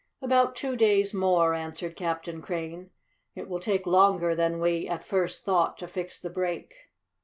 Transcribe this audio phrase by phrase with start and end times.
[0.19, 2.89] "About two days more," answered Captain Crane.
[3.35, 6.73] "It will take longer than we at first thought to fix the break."